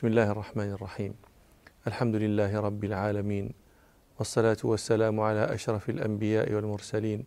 [0.00, 1.14] بسم الله الرحمن الرحيم
[1.86, 3.52] الحمد لله رب العالمين
[4.18, 7.24] والصلاة والسلام على أشرف الأنبياء والمرسلين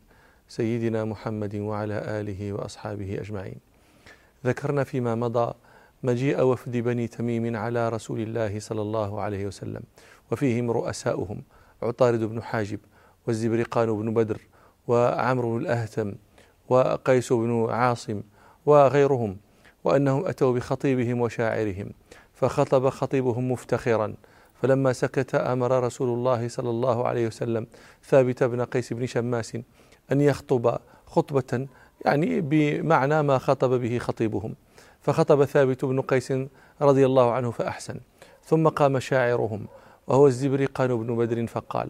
[0.48, 3.56] سيدنا محمد وعلى آله وأصحابه أجمعين
[4.46, 5.54] ذكرنا فيما مضى
[6.04, 9.84] مجيء وفد بني تميم على رسول الله صلى الله عليه وسلم
[10.32, 11.44] وفيهم رؤساؤهم
[11.82, 12.80] عطارد بن حاجب
[13.28, 14.42] والزبرقان بن بدر
[14.88, 16.16] وعمرو بن الأهتم
[16.70, 18.22] وقيس بن عاصم
[18.66, 19.38] وغيرهم
[19.84, 21.90] وأنهم أتوا بخطيبهم وشاعرهم
[22.44, 24.14] فخطب خطيبهم مفتخرا.
[24.62, 27.68] فلما سكت أمر رسول الله صلى الله عليه وسلم
[28.06, 29.58] ثابت بن قيس بن شماس
[30.12, 31.68] أن يخطب خطبة
[32.06, 34.56] يعني بمعنى ما خطب به خطيبهم.
[35.02, 36.34] فخطب ثابت بن قيس
[36.82, 38.00] رضي الله عنه فأحسن.
[38.46, 39.66] ثم قام شاعرهم
[40.08, 41.90] وهو الزبرقان بن بدر فقال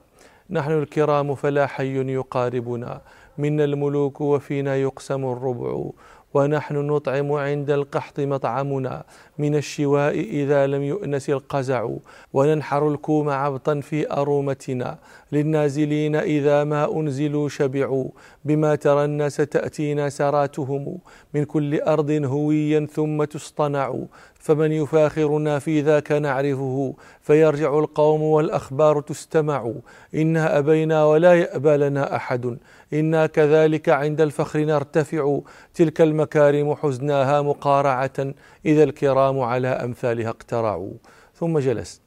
[0.50, 3.02] نحن الكرام فلا حي يقاربنا.
[3.38, 5.90] منا الملوك وفينا يقسم الربع.
[6.34, 9.04] ونحن نطعم عند القحط مطعمنا.
[9.38, 11.90] من الشواء إذا لم يؤنس القزع
[12.34, 14.98] وننحر الكوم عبطا في أرومتنا.
[15.32, 18.08] للنازلين إذا ما أنزلوا شبعوا.
[18.46, 20.98] بما ترى الناس تأتينا سراتهم.
[21.34, 23.96] من كل أرض هويا ثم تصطنع.
[24.44, 29.72] فمن يفاخرنا في ذاك نعرفه فيرجع القوم والأخبار تستمع.
[30.16, 32.58] إنا أبينا ولا يأبى لنا أحد.
[32.94, 35.40] إنا كذلك عند الفخر نرتفع.
[35.74, 38.34] تلك المكارم حزناها مقارعة.
[38.66, 40.94] إذا الكرام على أمثالها اقترعوا
[41.36, 42.02] ثم جلس.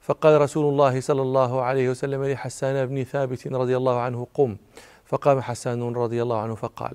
[0.00, 4.56] فقال رسول الله صلى الله عليه وسلم لحسان بن ثابت رضي الله عنه قم.
[5.04, 6.94] فقام حسان رضي الله عنه فقال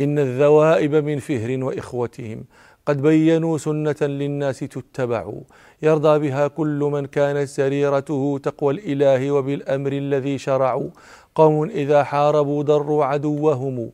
[0.00, 2.44] إن الذوائب من فهر وإخوتهم.
[2.86, 5.32] قد بينوا سنة للناس تتبع.
[5.82, 10.90] يرضى بها كل من كانت سريرته تقوى الإله وبالأمر الذي شرعوا.
[11.34, 13.90] قوم إذا حاربوا ضروا عدوهم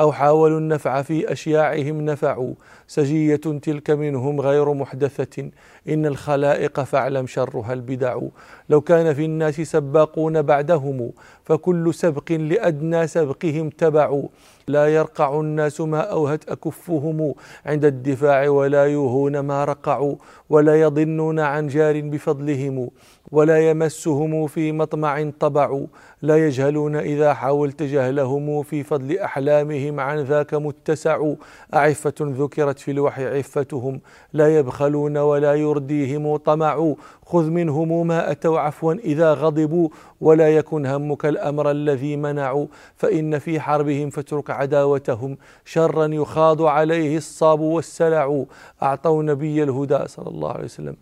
[0.00, 2.54] أو حاولوا النفع في أشياعهم نفعوا.
[2.86, 5.50] سجية تلك منهم غير محدثة.
[5.88, 8.20] إن الخلائق فاعلم شرها البدع.
[8.68, 11.12] لو كان في الناس سباقون بعدهم
[11.44, 14.22] فكل سبق لأدنى سبقهم تبع.
[14.68, 17.34] لا يرقع الناس ما أوهت أكفهم
[17.66, 20.14] عند الدفاع ولا يوهون ما رقعوا
[20.50, 22.90] ولا يضنون عن جار بفضلهم
[23.32, 25.80] ولا يمسهم في مطمع طبع.
[26.22, 31.32] لا يجهلون إذا حاولت جهلهم في فضل أحلامهم عن ذاك متسع.
[31.74, 34.00] أعفة ذكرت في الوحي عفتهم.
[34.32, 36.94] لا يبخلون ولا يرديهم طمع
[37.26, 38.60] خذ منهم ما أتوا.
[38.60, 39.88] عفوا إذا غضبوا.
[40.20, 42.66] ولا يكن همك الأمر الذي منعوا.
[42.96, 45.36] فإن في حربهم فاترك عداوتهم.
[45.64, 48.44] شرا يخاض عليه الصاب والسلع.
[48.82, 50.96] أعطوا نبي الهدى صلى الله عليه وسلم.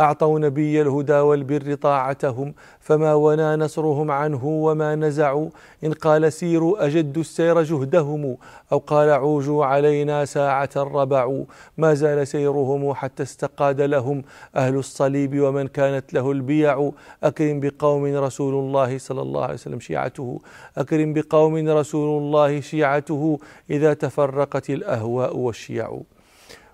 [0.00, 5.48] أعطوا نبي الهدى والبر طاعتهم فما ونا نصرهم عنه وما نزعوا.
[5.84, 8.36] إن قال سيروا أجدوا السير جهدهم
[8.72, 11.44] أو قال عوجوا علينا ساعة ربعوا
[11.78, 14.22] ما زال سيرهم حتى استقاد لهم
[14.56, 16.90] أهل الصليب ومن كانت له البيع.
[17.22, 20.40] أكرم بقوم رسول الله صلى الله عليه وسلم شيعته.
[20.78, 23.38] أكرم بقوم رسول الله شيعته
[23.70, 26.00] إذا تفرقت الأهواء والشيع.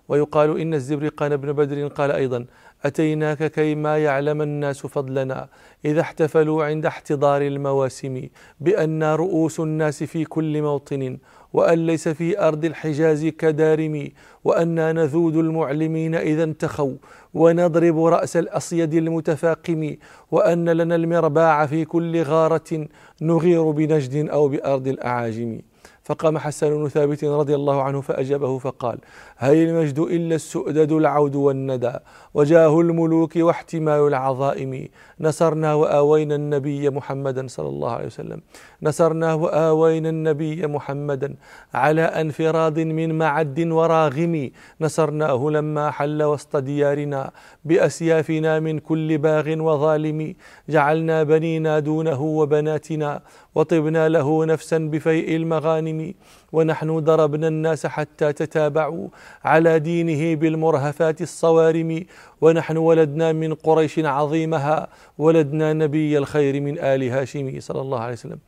[0.08, 2.44] ويقال إن الزبرقان بن بدر قال أيضا
[2.84, 5.48] أتيناك كيما يعلم الناس فضلنا
[5.84, 8.28] إذا احتفلوا عند احتضار المواسم
[8.60, 11.18] بأن رؤوس الناس في كل موطن
[11.52, 14.08] وأن ليس في أرض الحجاز كدارم
[14.44, 16.94] وأنا نذود المعلمين إذا انتخوا
[17.34, 19.96] ونضرب رأس الأصيد المتفاقم
[20.30, 22.88] وأن لنا المرباع في كل غارة
[23.22, 25.60] نغير بنجد أو بأرض الأعاجم.
[26.04, 28.98] فقام حسان بن ثابت رضي الله عنه فأجابه فقال
[29.36, 31.92] هل المجد إلا السؤدد العود والندى
[32.34, 34.88] وجاه الملوك واحتمال العظائم.
[35.20, 38.40] نصرنا وآوينا النبي محمدا صلى الله عليه وسلم.
[38.82, 41.34] نصرنا وآوينا النبي محمدا
[41.74, 44.50] على انفراد من معد وراغم.
[44.80, 47.30] نصرناه لما حل وسط ديارنا
[47.64, 50.34] بأسيافنا من كل باغ وظالم.
[50.68, 53.20] جعلنا بنينا دونه وبناتنا
[53.54, 56.14] وطبنا له نفسا بفيء المغانم.
[56.52, 59.08] ونحن ضربنا الناس حتى تتابعوا
[59.44, 62.04] على دينه بالمرهفات الصوارم.
[62.40, 64.88] ونحن ولدنا من قريش عظيمها
[65.18, 68.38] ولدنا نبي الخير من آل هاشم صلى الله عليه وسلم.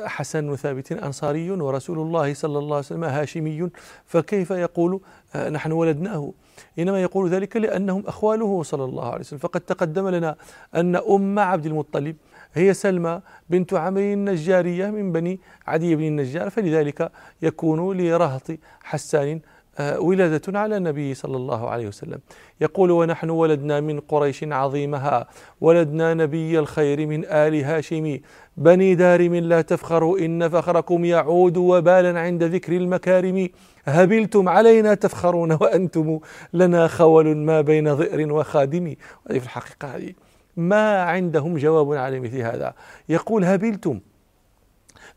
[0.00, 3.70] حسن ثابت أنصاري ورسول الله صلى الله عليه وسلم هاشمي.
[4.06, 5.00] فكيف يقول؟
[5.34, 6.32] آه، نحن ولدناه.
[6.78, 9.38] إنما يقول ذلك لأنهم أخواله صلى الله عليه وسلم.
[9.38, 10.36] فقد تقدم لنا
[10.74, 12.16] أن أم عبد المطلب
[12.54, 13.20] هي سلمى
[13.50, 18.50] بنت عمرو النجارية من بني عدي بن النجار فلذلك يكون لرهط
[18.82, 19.40] حسان
[19.80, 22.18] ولادة على النبي صلى الله عليه وسلم.
[22.60, 25.26] يقول ونحن ولدنا من قريش عظيمها
[25.60, 28.18] ولدنا نبي الخير من آل هاشم.
[28.56, 33.48] بني دارم لا تفخروا إن فخركم يعود وبالا عند ذكر المكارم.
[33.84, 36.20] هبلتم علينا تفخرون وأنتم
[36.52, 38.94] لنا خول ما بين ظئر وخادم.
[39.30, 40.12] هذه في الحقيقة هذه.
[40.56, 42.74] ما عندهم جواب على مثل هذا.
[43.08, 44.00] يقول هبلتم.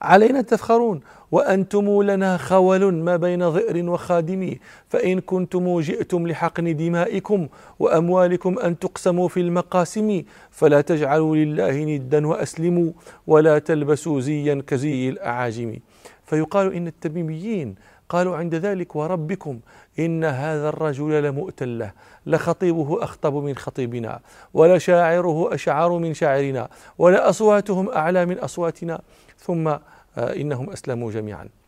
[0.02, 1.02] علينا تفخرون.
[1.32, 4.56] وأنتم لنا خول ما بين ظئر وخادم.
[4.90, 7.48] فإن كنتم جئتم لحقن دمائكم
[7.80, 12.92] وأموالكم أن تقسموا في المقاسم فلا تجعلوا لله ندا وأسلموا
[13.28, 15.80] ولا تلبسوا زيا كزي الأعاجم.
[16.26, 17.76] فيقال إن التميميين
[18.12, 19.60] قالوا عند ذلك وربكم
[20.00, 21.92] إن هذا الرجل لمؤتله
[22.26, 24.20] لخطيبه أخطب من خطيبنا
[24.54, 29.02] ولشاعره أشعر من شاعرنا ولأصواتهم أعلى من أصواتنا
[29.38, 29.80] ثم آه،
[30.18, 31.61] إنهم أسلموا جميعا.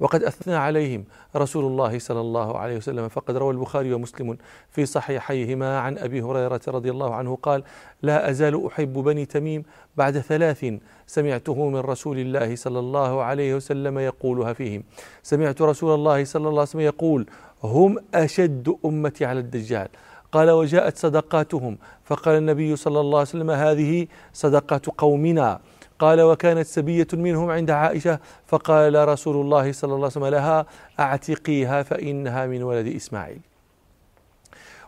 [0.00, 1.04] وقد أثنى عليهم
[1.36, 3.08] رسول الله صلى الله عليه وسلم.
[3.08, 4.36] فقد روى البخاري ومسلم
[4.70, 7.62] في صحيحيهما عن أبي هريرة رضي الله عنه قال
[8.02, 9.62] لا أزال أحب بني تميم
[9.96, 10.66] بعد ثلاث
[11.06, 14.82] سمعته من رسول الله صلى الله عليه وسلم يقولها فيهم.
[15.22, 17.26] سمعت رسول الله صلى الله عليه وسلم يقول
[17.64, 19.88] هم أشد أمتي على الدجال
[20.32, 25.60] قال وجاءت صدقاتهم فقال النبي صلى الله عليه وسلم هذه صدقات قومنا
[25.98, 30.66] قال وكانت سبية منهم عند عائشة فقال رسول الله صلى الله عليه وسلم لها
[31.00, 33.40] أعتقيها فإنها من ولد إسماعيل.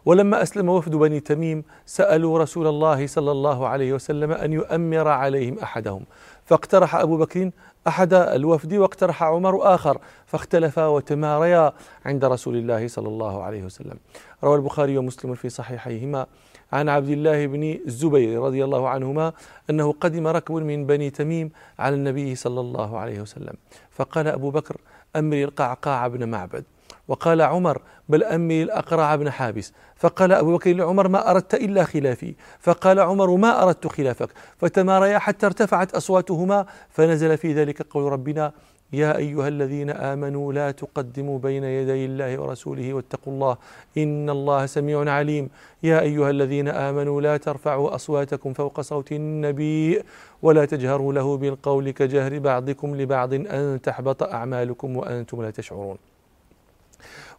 [0.05, 5.59] ولما أسلم وفد بني تميم سألوا رسول الله صلى الله عليه وسلم أن يؤمر عليهم
[5.59, 6.05] أحدهم.
[6.45, 7.51] فاقترح أبو بكر
[7.89, 11.73] أحد الوفد واقترح عمر آخر فاختلفا وتماريا
[12.05, 13.97] عند رسول الله صلى الله عليه وسلم.
[14.45, 16.27] روى البخاري ومسلم في صحيحيهما.
[16.73, 19.33] عن عبد الله بن الزبير رضي الله عنهما
[19.71, 23.55] أنه قدم ركب من بني تميم على النبي صلى الله عليه وسلم.
[23.91, 24.77] فقال أبو بكر
[25.17, 26.65] أمري القعقاع بن معبد.
[27.09, 29.73] وقال عمر بل أمي الأقرع بن حابس.
[29.97, 32.35] فقال أبو بكر لعمر ما أردت إلا خلافي.
[32.61, 34.29] فقال عمر ما أردت خلافك.
[34.59, 38.53] فتماريا حتى ارتفعت أصواتهما فنزل في ذلك قول ربنا
[38.93, 43.57] يا أيها الذين آمنوا لا تقدموا بين يدي الله ورسوله واتقوا الله
[43.99, 45.51] إن الله سميع عليم.
[45.83, 50.03] يا أيها الذين آمنوا لا ترفعوا أصواتكم فوق صوت النبي
[50.43, 55.97] ولا تجهروا له بالقول كجهر بعضكم لبعض أن تحبط أعمالكم وأنتم لا تشعرون.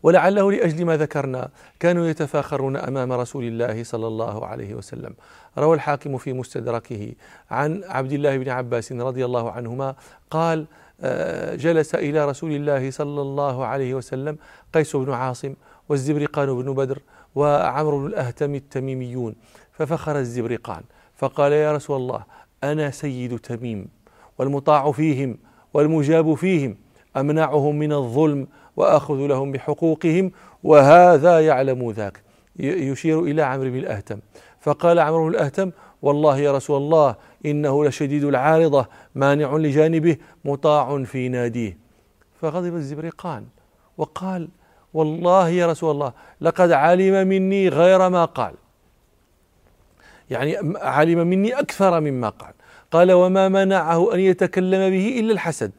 [0.04, 1.50] ولعله لأجل ما ذكرنا
[1.80, 5.14] كانوا يتفاخرون أمام رسول الله صلى الله عليه وسلم.
[5.58, 7.14] روى الحاكم في مستدركه
[7.52, 9.96] عن عبد الله بن عباس رضي الله عنهما
[10.32, 10.66] قال
[11.56, 14.38] جلس إلى رسول الله صلى الله عليه وسلم
[14.74, 15.54] قيس بن عاصم
[15.90, 17.00] والزبرقان بن بدر
[17.36, 19.36] وعمرو بن الأهتم التميميون.
[19.72, 20.84] ففخر الزبرقان
[21.16, 22.24] فقال يا رسول الله
[22.64, 23.88] أنا سيد تميم
[24.38, 25.38] والمطاع فيهم
[25.74, 26.78] والمجاب فيهم
[27.18, 30.32] أمنعهم من الظلم وآخذ لهم بحقوقهم
[30.64, 32.22] وهذا يعلم ذاك.
[32.60, 34.20] يشير إلى عمرو بن الأهتم.
[34.60, 35.72] فقال عمرو بن الأهتم
[36.02, 37.16] والله يا رسول الله
[37.46, 41.78] إنه لشديد العارضة مانع لجانبه مطاع في ناديه.
[42.42, 43.46] فغضب الزبرقان
[43.98, 44.50] وقال
[44.94, 48.54] والله يا رسول الله لقد علم مني غير ما قال.
[50.30, 52.54] يعني علم مني أكثر مما قال.
[52.92, 55.72] قال وما منعه أن يتكلم به إلا الحسد.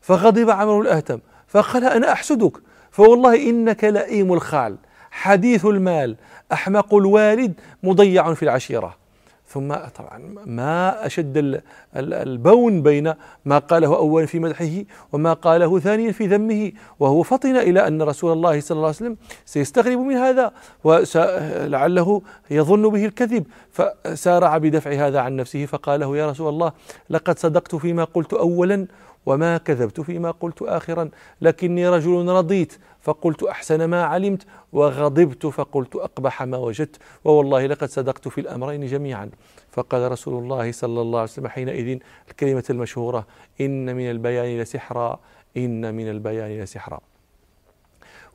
[0.00, 2.52] فغضب عمرو الأهتم فقال أنا أحسدك.
[2.90, 4.76] فوالله إنك لئيم الخال
[5.10, 6.16] حديث المال
[6.52, 9.05] أحمق الوالد مضيع في العشيرة.
[9.48, 11.62] ثم طبعا ما أشد
[11.96, 13.14] البون بين
[13.44, 18.32] ما قاله أولا في مدحه وما قاله ثانيا في ذمه وهو فطن إلى أن رسول
[18.32, 20.52] الله صلى الله عليه وسلم سيستغرب من هذا
[20.84, 26.72] ولعله يظن به الكذب فسارع بدفع هذا عن نفسه فقال له يا رسول الله
[27.10, 28.86] لقد صدقت فيما قلت أولا
[29.26, 32.72] وما كذبت فيما قلت آخرا لكني رجل رضيت
[33.06, 39.30] فقلت أحسن ما علمت وغضبت فقلت أقبح ما وجدت ووالله لقد صدقت في الأمرين جميعا.
[39.70, 41.98] فقال رسول الله صلى الله عليه وسلم حينئذ
[42.28, 43.26] الكلمة المشهورة
[43.60, 45.20] إن من البيان لسحرا
[45.56, 47.00] إن من البيان لسحرا.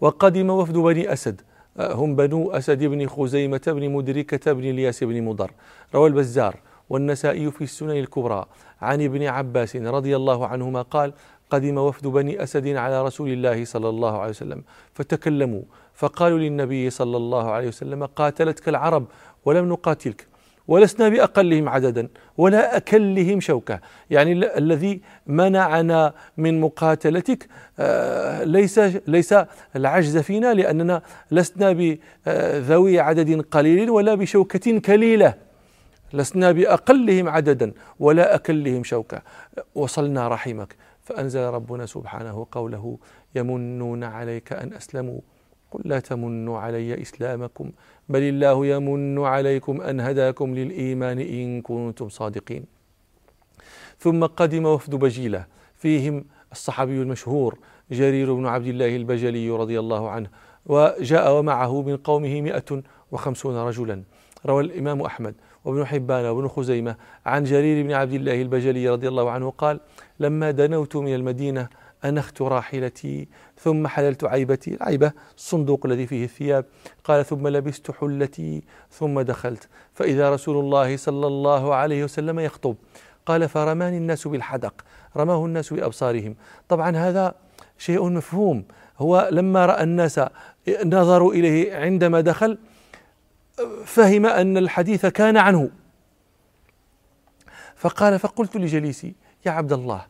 [0.01, 1.41] وقدم وفد بني أسد
[1.79, 5.51] هم بنو أسد بن خزيمة بن مدركة بن الياس بن مضر.
[5.95, 6.55] روى البزار
[6.89, 8.45] والنسائي في السنن الكبرى.
[8.81, 11.13] عن ابن عباس رضي الله عنهما قال
[11.51, 15.62] قدم وفد بني أسد على رسول الله صلى الله عليه وسلم فتكلموا
[15.93, 19.05] فقالوا للنبي صلى الله عليه وسلم قاتلتك العرب
[19.46, 20.27] ولم نقاتلك
[20.67, 23.79] ولسنا بأقلهم عددا ولا أكلهم شوكة.
[24.10, 27.48] يعني الذي منعنا من مقاتلتك
[27.79, 29.36] آه، ليس ليس
[29.75, 31.72] العجز فينا لأننا لسنا
[32.25, 35.34] بذوي عدد قليل ولا بشوكة كليلة.
[36.13, 39.22] لسنا بأقلهم عددا ولا أكلهم شوكة.
[39.75, 40.75] وصلنا رحمك.
[41.12, 42.98] فأنزل ربنا سبحانه قوله
[43.36, 45.20] يمنون عليك أن أسلموا.
[45.72, 47.72] قل لا تمنوا علي إسلامكم
[48.10, 52.65] بل الله يمن عليكم أن هداكم للإيمان إن كنتم صادقين.
[54.00, 57.60] ثم قدم وفد بجيلة فيهم الصحابي المشهور
[57.91, 60.30] جرير بن عبد الله البجلي رضي الله عنه
[60.65, 64.03] وجاء ومعه من قومه مئة وخمسون رجلا.
[64.46, 65.36] روى الإمام أحمد.
[65.65, 69.80] وابن حبان وابن خزيمة عن جرير بن عبد الله البجلي رضي الله عنه قال
[70.20, 71.68] لما دنوت من المدينة
[72.06, 73.27] أنخت راحلتي
[73.58, 76.65] ثم حللت عيبتي العيبة الصندوق الذي فيه الثياب.
[77.03, 79.70] قال ثم لبست حلتي ثم دخلت.
[79.94, 82.75] فإذا رسول الله صلى الله عليه وسلم يخطب
[83.25, 84.74] قال فرماني الناس بالحدق
[85.18, 86.36] رماه الناس بأبصارهم.
[86.70, 87.34] طبعا هذا
[87.77, 88.63] شيء مفهوم.
[88.98, 90.22] هو لما رأى الناس
[90.86, 92.58] نظروا إليه عندما دخل
[93.86, 95.70] فهم أن الحديث كان عنه.
[97.75, 99.15] فقال فقلت لجليسي
[99.46, 100.05] يا عبد الله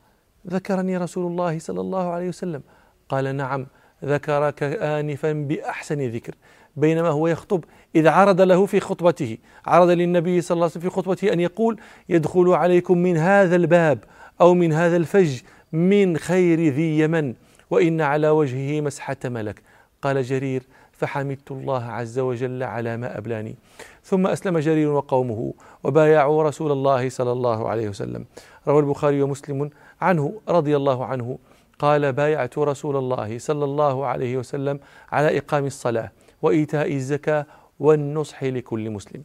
[0.47, 2.61] ذكرني رسول الله صلى الله عليه وسلم.
[3.09, 3.67] قال نعم
[4.05, 6.35] ذكرك آنفا بأحسن ذكر
[6.75, 7.63] بينما هو يخطب
[7.95, 11.79] إذ عرض له في خطبته عرض للنبي صلى الله عليه وسلم في خطبته أن يقول
[12.09, 14.03] يدخل عليكم من هذا الباب
[14.41, 17.33] أو من هذا الفج من خير ذي يمن
[17.69, 19.61] وإن على وجهه مسحة ملك.
[20.01, 20.63] قال جرير
[21.01, 23.55] فحمدت الله عز وجل على ما أبلاني.
[24.03, 25.53] ثم أسلم جرير وقومه
[25.83, 28.25] وبايعوا رسول الله صلى الله عليه وسلم.
[28.67, 29.69] روى البخاري ومسلم
[30.01, 31.37] عنه رضي الله عنه.
[31.79, 34.79] قال بايعت رسول الله صلى الله عليه وسلم
[35.11, 37.45] على إقام الصلاة وإيتاء الزكاة
[37.79, 39.23] والنصح لكل مسلم.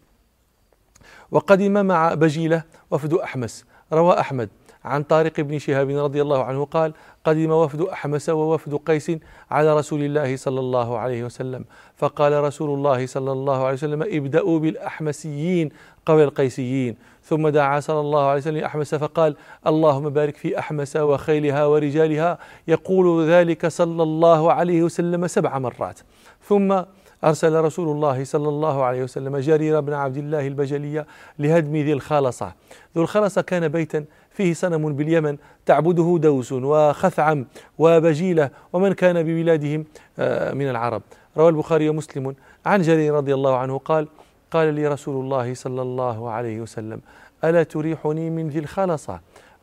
[1.30, 3.64] وقدم مع بجيلة وفد أحمس.
[3.92, 4.49] روى أحمد
[4.86, 6.92] عن طارق بن شهاب رضي الله عنه قال
[7.24, 9.12] قدم وفد أحمس ووفد قيس
[9.50, 11.64] على رسول الله صلى الله عليه وسلم.
[11.96, 15.68] فقال رسول الله صلى الله عليه وسلم ابدأوا بالأحمسيين
[16.06, 16.96] قبل القيسيين.
[17.22, 22.38] ثم دعا صلى الله عليه وسلم أحمس فقال اللهم بارك في أحمس وخيلها ورجالها
[22.68, 26.00] يقول ذلك صلى الله عليه وسلم سبع مرات.
[26.48, 26.82] ثم
[27.24, 31.06] أرسل رسول الله صلى الله عليه وسلم جرير بن عبد الله البجلية
[31.38, 32.52] لهدم ذي الخالصة.
[32.96, 34.04] ذو الخلصة كان بيتا
[34.36, 37.46] فيه صنم باليمن تعبده دوس وخثعم
[37.78, 39.84] وبجيلة ومن كان ببلادهم
[40.18, 41.02] آه، من العرب.
[41.36, 42.34] روى البخاري ومسلم.
[42.66, 44.08] عن جرير رضي الله عنه قال
[44.50, 47.00] قال لي رسول الله صلى الله عليه وسلم
[47.44, 49.20] ألا تريحني من ذي الخلصة؟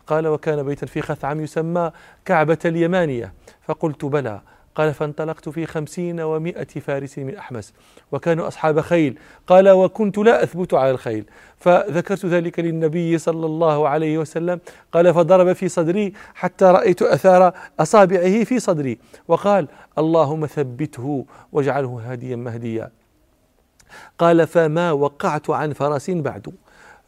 [0.07, 1.91] قال وكان بيتا في خثعم يسمى
[2.25, 3.33] كعبة اليمانية.
[3.61, 4.41] فقلت بلى.
[4.75, 7.73] قال فانطلقت في خمسين ومائة فارس من أحمس
[8.11, 9.19] وكانوا أصحاب خيل.
[9.47, 11.25] قال وكنت لا أثبت على الخيل.
[11.57, 14.59] فذكرت ذلك للنبي صلى الله عليه وسلم.
[14.91, 18.99] قال فضرب في صدري حتى رأيت أثار أصابعه في صدري.
[19.27, 22.91] وقال اللهم ثبته واجعله هاديا مهديا.
[24.19, 26.53] قال فما وقعت عن فرس بعد.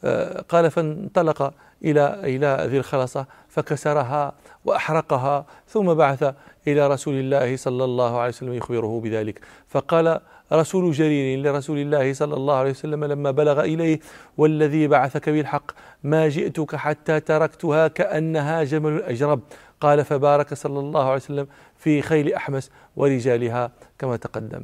[0.04, 1.54] آه، قال فانطلق
[1.84, 4.34] إلى إلى ذي الخلصة فكسرها
[4.66, 6.34] وأحرقها ثم بعث
[6.68, 9.40] إلى رسول الله صلى الله عليه وسلم يخبره بذلك.
[9.68, 10.20] فقال
[10.54, 14.00] رسول جرير لرسول الله صلى الله عليه وسلم لما بلغ إليه
[14.38, 15.72] والذي بعثك بالحق
[16.04, 19.40] ما جئتك حتى تركتها كأنها جمل أجرب
[19.82, 24.64] قال فبارك صلى الله عليه وسلم في خيل أحمس ورجالها كما تقدم.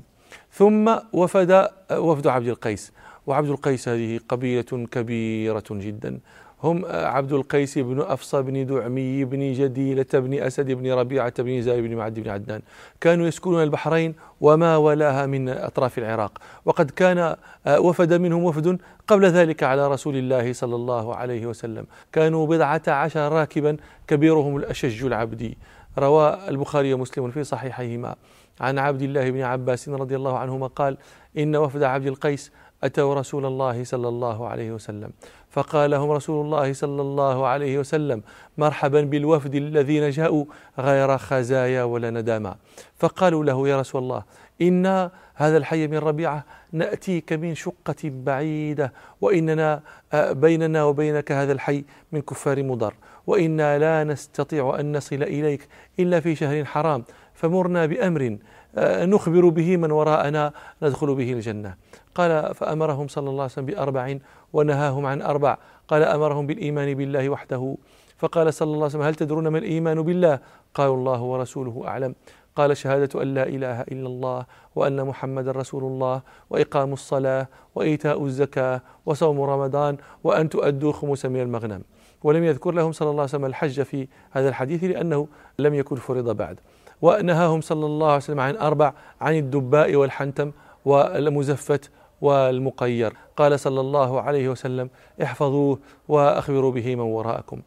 [0.51, 2.91] ثم وفد وفد عبد القيس.
[3.27, 6.20] وعبد القيس هذه قبيلة كبيرة جدا.
[6.63, 11.82] هم عبد القيس بن أفصى بن دعمي بن جديلة بن أسد بن ربيعة بن زاي
[11.82, 12.62] بن معد بن عدنان.
[13.01, 16.38] كانوا يسكنون البحرين وما ولاها من أطراف العراق.
[16.65, 17.36] وقد كان
[17.68, 21.86] وفد منهم وفد قبل ذلك على رسول الله صلى الله عليه وسلم.
[22.12, 23.77] كانوا بضعة عشر راكبا
[24.08, 25.58] كبيرهم الأشج العبدي.
[26.00, 28.15] روى البخاري ومسلم في صحيحيهما.
[28.60, 30.98] عن عبد الله بن عباس رضي الله عنهما قال
[31.38, 32.51] إن وفد عبد القيس
[32.84, 35.12] أتوا رسول الله صلى الله عليه وسلم.
[35.50, 38.22] فقال لهم رسول الله صلى الله عليه وسلم
[38.58, 40.46] مرحبا بالوفد الذين جاءوا
[40.80, 42.56] غير خزايا ولا ندامة.
[42.98, 44.24] فقالوا له يا رسول الله
[44.62, 49.82] إن هذا الحي من ربيعة نأتيك من شقة بعيدة وإننا
[50.14, 52.94] آه، بيننا وبينك هذا الحي من كفار مضر
[53.28, 55.68] وإنا لا نستطيع أن نصل إليك
[56.00, 58.38] إلا في شهر حرام فمرنا بأمر
[58.78, 61.75] نخبر به من وراءنا ندخل به الجنة.
[62.16, 64.18] قال فأمرهم صلى الله عليه وسلم بأربع
[64.54, 65.58] ونهاهم عن أربع.
[65.88, 67.75] قال أمرهم بالإيمان بالله وحده.
[68.18, 70.40] فقال صلى الله عليه وسلم هل تدرون ما الإيمان بالله؟
[70.74, 72.16] قالوا الله ورسوله أعلم.
[72.56, 78.82] قال شهادة أن لا إله إلا الله وأن محمد رسول الله وإقام الصلاة وإيتاء الزكاة
[79.06, 81.82] وصوم رمضان وأن تؤدوا خمس من المغنم.
[82.24, 85.28] ولم يذكر لهم صلى الله عليه وسلم الحج في هذا الحديث لأنه
[85.60, 86.60] لم يكن فرض بعد.
[87.01, 90.51] ونهاهم صلى الله عليه وسلم عن أربع عن الدباء والحنتم
[90.86, 91.91] والمزفت
[92.22, 93.13] والمقير.
[93.38, 94.89] قال صلى الله عليه وسلم
[95.24, 97.62] احفظوه وأخبروا به من وراءكم.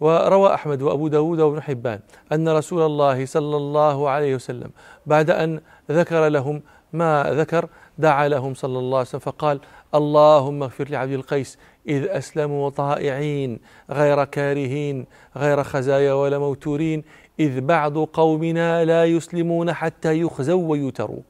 [0.00, 2.00] وروى أحمد وأبو داود وابن حبان
[2.32, 4.70] أن رسول الله صلى الله عليه وسلم
[5.06, 6.62] بعد أن ذكر لهم
[6.92, 9.60] ما ذكر دعا لهم صلى الله عليه وسلم فقال
[9.94, 17.04] اللهم اغفر لعبد القيس إذ أسلموا طائعين غير كارهين غير خزايا ولا موتورين
[17.40, 21.20] إذ بعض قومنا لا يسلمون حتى يخزوا ويتروا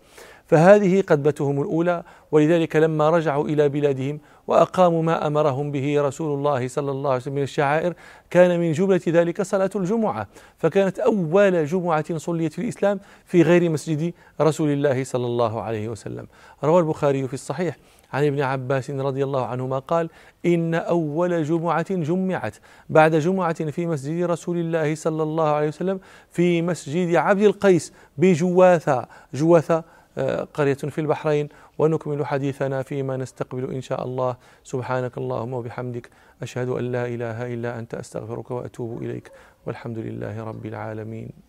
[0.47, 6.91] فهذه قدبتهم الأولى ولذلك لما رجعوا إلى بلادهم وأقاموا ما أمرهم به رسول الله صلى
[6.91, 7.95] الله عليه وسلم من الشعائر
[8.31, 10.27] كان من جملة ذلك صلاة الجمعة.
[10.59, 16.27] فكانت أول جمعة صليت في الإسلام في غير مسجد رسول الله صلى الله عليه وسلم.
[16.65, 17.77] روى البخاري في الصحيح.
[18.17, 20.11] عن ابن عباس رضي الله عنهما قال
[20.47, 22.57] إن أول جمعة جمعت.
[22.89, 29.09] بعد جمعة في مسجد رسول الله صلى الله عليه وسلم في مسجد عبد القيس بجواثة
[29.35, 29.85] جواثة
[30.19, 31.49] آه، قرية في البحرين.
[31.79, 34.37] ونكمل حديثنا فيما نستقبل إن شاء الله.
[34.65, 36.11] سبحانك اللهم وبحمدك
[36.43, 39.31] أشهد أن لا إله إلا أنت أستغفرك وأتوب إليك.
[39.67, 41.46] والحمد لله رب العالمين.